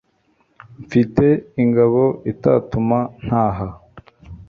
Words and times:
mfite 0.85 1.25
ingabo 1.63 2.03
itatuma 2.31 2.99
ntaha 3.23 3.67